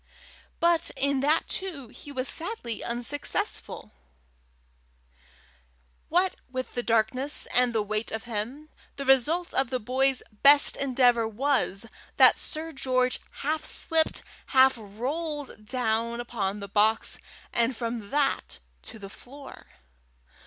But 0.59 0.89
in 0.97 1.19
that 1.19 1.47
too 1.47 1.89
he 1.89 2.11
was 2.11 2.27
sadly 2.27 2.83
unsuccessful: 2.83 3.91
what 6.09 6.37
with 6.49 6.73
the 6.73 6.81
darkness 6.81 7.45
and 7.53 7.71
the 7.71 7.83
weight 7.83 8.11
of 8.11 8.23
him, 8.23 8.69
the 8.95 9.05
result 9.05 9.53
of 9.53 9.69
the 9.69 9.77
boy's 9.79 10.23
best 10.41 10.75
endeavour 10.75 11.27
was, 11.27 11.85
that 12.17 12.39
Sir 12.39 12.71
George 12.71 13.19
half 13.43 13.63
slipped, 13.63 14.23
half 14.47 14.73
rolled 14.75 15.67
down 15.67 16.19
upon 16.19 16.61
the 16.61 16.67
box, 16.67 17.19
and 17.53 17.75
from 17.77 18.09
that 18.09 18.57
to 18.81 18.97
the 18.97 19.07
floor. 19.07 19.67